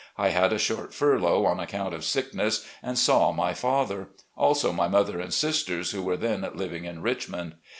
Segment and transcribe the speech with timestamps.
[0.17, 4.87] I had a short furlough on accoimt of sickness, and saw my father; also my
[4.87, 7.53] mother and sisters, who were then living in Richmond.